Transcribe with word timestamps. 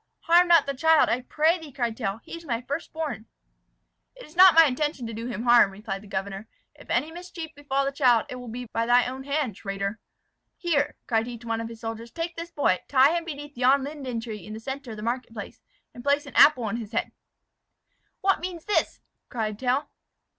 "Harm 0.21 0.47
not 0.47 0.65
the 0.65 0.73
child, 0.73 1.09
I 1.09 1.21
pray 1.21 1.59
thee," 1.59 1.71
cried 1.71 1.95
Tell: 1.95 2.17
"he 2.23 2.35
is 2.35 2.43
my 2.43 2.59
first 2.61 2.91
born." 2.91 3.27
"It 4.15 4.23
is 4.25 4.35
not 4.35 4.55
my 4.55 4.65
intention 4.65 5.05
to 5.05 5.13
do 5.13 5.27
him 5.27 5.43
harm," 5.43 5.69
replied 5.69 6.01
the 6.01 6.07
governor. 6.07 6.47
"If 6.73 6.89
any 6.89 7.11
mischief 7.11 7.53
befall 7.53 7.85
the 7.85 7.91
child, 7.91 8.25
it 8.27 8.37
will 8.37 8.47
be 8.47 8.65
by 8.73 8.87
thy 8.87 9.05
own 9.05 9.25
hand, 9.25 9.55
traitor. 9.55 9.99
Here," 10.57 10.95
cried 11.05 11.27
he 11.27 11.37
to 11.37 11.47
one 11.47 11.61
of 11.61 11.69
his 11.69 11.81
soldiers, 11.81 12.09
"take 12.09 12.35
this 12.35 12.49
boy, 12.49 12.79
tie 12.87 13.15
him 13.15 13.25
beneath 13.25 13.55
yon 13.55 13.83
linden 13.83 14.19
tree, 14.19 14.43
in 14.43 14.53
the 14.53 14.59
centre 14.59 14.89
of 14.89 14.97
the 14.97 15.03
market 15.03 15.33
place, 15.35 15.61
and 15.93 16.03
place 16.03 16.25
an 16.25 16.33
apple 16.35 16.63
on 16.63 16.77
his 16.77 16.93
head" 16.93 17.11
"What 18.21 18.39
means 18.41 18.65
this?" 18.65 19.01
cried 19.29 19.59
Tell. 19.59 19.87